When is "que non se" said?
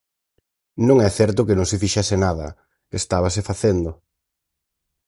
1.47-1.81